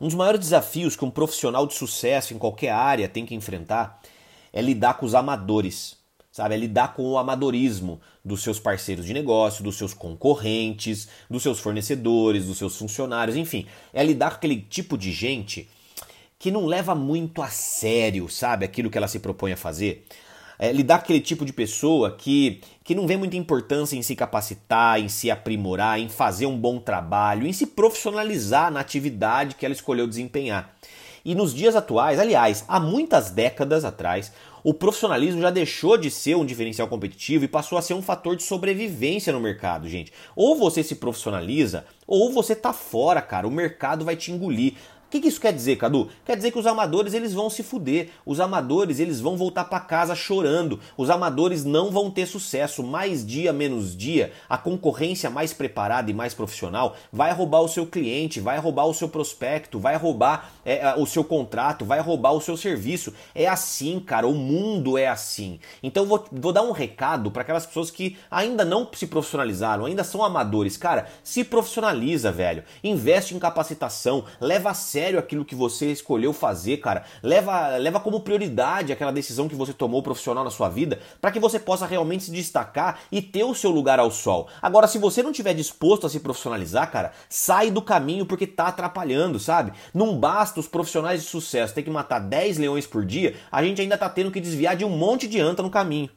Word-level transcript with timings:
Um 0.00 0.06
dos 0.06 0.14
maiores 0.14 0.40
desafios 0.40 0.96
que 0.96 1.04
um 1.04 1.10
profissional 1.10 1.66
de 1.66 1.74
sucesso 1.74 2.34
em 2.34 2.38
qualquer 2.38 2.70
área 2.70 3.08
tem 3.08 3.24
que 3.24 3.34
enfrentar 3.34 4.00
é 4.52 4.60
lidar 4.60 4.94
com 4.94 5.06
os 5.06 5.14
amadores, 5.14 5.96
sabe? 6.30 6.54
É 6.54 6.58
lidar 6.58 6.94
com 6.94 7.02
o 7.04 7.18
amadorismo 7.18 8.00
dos 8.24 8.42
seus 8.42 8.58
parceiros 8.58 9.06
de 9.06 9.12
negócio, 9.12 9.64
dos 9.64 9.76
seus 9.76 9.92
concorrentes, 9.92 11.08
dos 11.28 11.42
seus 11.42 11.58
fornecedores, 11.58 12.46
dos 12.46 12.58
seus 12.58 12.76
funcionários, 12.76 13.36
enfim. 13.36 13.66
É 13.92 14.02
lidar 14.02 14.30
com 14.30 14.36
aquele 14.36 14.60
tipo 14.60 14.96
de 14.96 15.12
gente 15.12 15.68
que 16.38 16.50
não 16.50 16.66
leva 16.66 16.94
muito 16.94 17.42
a 17.42 17.48
sério, 17.48 18.28
sabe? 18.28 18.64
Aquilo 18.64 18.90
que 18.90 18.98
ela 18.98 19.08
se 19.08 19.18
propõe 19.18 19.52
a 19.52 19.56
fazer 19.56 20.06
é, 20.58 20.72
lidar 20.72 20.98
com 20.98 21.04
aquele 21.04 21.20
tipo 21.20 21.44
de 21.44 21.52
pessoa 21.52 22.10
que, 22.10 22.60
que 22.82 22.94
não 22.94 23.06
vê 23.06 23.16
muita 23.16 23.36
importância 23.36 23.96
em 23.96 24.02
se 24.02 24.14
capacitar, 24.14 25.00
em 25.00 25.08
se 25.08 25.30
aprimorar, 25.30 25.98
em 25.98 26.08
fazer 26.08 26.46
um 26.46 26.56
bom 26.56 26.78
trabalho, 26.78 27.46
em 27.46 27.52
se 27.52 27.66
profissionalizar 27.66 28.70
na 28.70 28.80
atividade 28.80 29.54
que 29.54 29.64
ela 29.64 29.74
escolheu 29.74 30.06
desempenhar. 30.06 30.74
E 31.24 31.34
nos 31.34 31.54
dias 31.54 31.74
atuais, 31.74 32.18
aliás, 32.18 32.64
há 32.68 32.78
muitas 32.78 33.30
décadas 33.30 33.84
atrás, 33.84 34.30
o 34.62 34.74
profissionalismo 34.74 35.40
já 35.40 35.50
deixou 35.50 35.96
de 35.96 36.10
ser 36.10 36.36
um 36.36 36.44
diferencial 36.44 36.86
competitivo 36.86 37.44
e 37.44 37.48
passou 37.48 37.78
a 37.78 37.82
ser 37.82 37.94
um 37.94 38.02
fator 38.02 38.36
de 38.36 38.42
sobrevivência 38.42 39.32
no 39.32 39.40
mercado, 39.40 39.88
gente. 39.88 40.12
Ou 40.36 40.56
você 40.56 40.82
se 40.82 40.96
profissionaliza, 40.96 41.86
ou 42.06 42.30
você 42.30 42.54
tá 42.54 42.72
fora, 42.74 43.22
cara. 43.22 43.48
O 43.48 43.50
mercado 43.50 44.04
vai 44.04 44.16
te 44.16 44.32
engolir 44.32 44.74
que, 45.14 45.20
que 45.20 45.28
isso 45.28 45.40
quer 45.40 45.52
dizer, 45.52 45.76
Cadu? 45.76 46.08
Quer 46.24 46.36
dizer 46.36 46.50
que 46.50 46.58
os 46.58 46.66
amadores 46.66 47.14
eles 47.14 47.32
vão 47.32 47.48
se 47.48 47.62
fuder. 47.62 48.10
Os 48.26 48.40
amadores 48.40 48.98
eles 48.98 49.20
vão 49.20 49.36
voltar 49.36 49.64
para 49.64 49.78
casa 49.78 50.14
chorando. 50.14 50.80
Os 50.96 51.08
amadores 51.08 51.64
não 51.64 51.90
vão 51.90 52.10
ter 52.10 52.26
sucesso. 52.26 52.82
Mais 52.82 53.24
dia, 53.24 53.52
menos 53.52 53.96
dia, 53.96 54.32
a 54.48 54.58
concorrência 54.58 55.30
mais 55.30 55.52
preparada 55.52 56.10
e 56.10 56.14
mais 56.14 56.34
profissional 56.34 56.96
vai 57.12 57.32
roubar 57.32 57.60
o 57.60 57.68
seu 57.68 57.86
cliente, 57.86 58.40
vai 58.40 58.58
roubar 58.58 58.86
o 58.86 58.94
seu 58.94 59.08
prospecto, 59.08 59.78
vai 59.78 59.96
roubar 59.96 60.50
é, 60.64 60.94
o 60.96 61.06
seu 61.06 61.22
contrato, 61.22 61.84
vai 61.84 62.00
roubar 62.00 62.32
o 62.32 62.40
seu 62.40 62.56
serviço. 62.56 63.14
É 63.34 63.46
assim, 63.46 64.00
cara. 64.00 64.26
O 64.26 64.34
mundo 64.34 64.98
é 64.98 65.06
assim. 65.06 65.60
Então 65.80 66.06
vou, 66.06 66.24
vou 66.32 66.52
dar 66.52 66.62
um 66.62 66.72
recado 66.72 67.30
para 67.30 67.42
aquelas 67.42 67.66
pessoas 67.66 67.88
que 67.88 68.16
ainda 68.28 68.64
não 68.64 68.88
se 68.92 69.06
profissionalizaram, 69.06 69.84
ainda 69.84 70.02
são 70.02 70.24
amadores. 70.24 70.76
Cara, 70.76 71.06
se 71.22 71.44
profissionaliza, 71.44 72.32
velho. 72.32 72.64
Investe 72.82 73.34
em 73.34 73.38
capacitação, 73.38 74.24
leva 74.40 74.70
a 74.70 74.74
sério 74.74 75.03
sério 75.04 75.18
aquilo 75.18 75.44
que 75.44 75.54
você 75.54 75.92
escolheu 75.92 76.32
fazer, 76.32 76.78
cara. 76.78 77.04
Leva, 77.22 77.76
leva 77.76 78.00
como 78.00 78.20
prioridade 78.20 78.90
aquela 78.90 79.12
decisão 79.12 79.46
que 79.46 79.54
você 79.54 79.74
tomou 79.74 80.02
profissional 80.02 80.42
na 80.42 80.50
sua 80.50 80.70
vida, 80.70 80.98
para 81.20 81.30
que 81.30 81.38
você 81.38 81.58
possa 81.58 81.84
realmente 81.84 82.24
se 82.24 82.30
destacar 82.30 83.00
e 83.12 83.20
ter 83.20 83.44
o 83.44 83.54
seu 83.54 83.70
lugar 83.70 83.98
ao 83.98 84.10
sol. 84.10 84.48
Agora, 84.62 84.86
se 84.86 84.96
você 84.96 85.22
não 85.22 85.30
tiver 85.30 85.52
disposto 85.52 86.06
a 86.06 86.10
se 86.10 86.20
profissionalizar, 86.20 86.90
cara, 86.90 87.12
sai 87.28 87.70
do 87.70 87.82
caminho 87.82 88.24
porque 88.24 88.46
tá 88.46 88.68
atrapalhando, 88.68 89.38
sabe? 89.38 89.74
Não 89.92 90.18
basta 90.18 90.58
os 90.58 90.66
profissionais 90.66 91.22
de 91.22 91.28
sucesso 91.28 91.74
ter 91.74 91.82
que 91.82 91.90
matar 91.90 92.20
10 92.20 92.56
leões 92.56 92.86
por 92.86 93.04
dia, 93.04 93.36
a 93.52 93.62
gente 93.62 93.82
ainda 93.82 93.98
tá 93.98 94.08
tendo 94.08 94.30
que 94.30 94.40
desviar 94.40 94.74
de 94.74 94.86
um 94.86 94.90
monte 94.90 95.28
de 95.28 95.38
anta 95.38 95.62
no 95.62 95.68
caminho. 95.68 96.08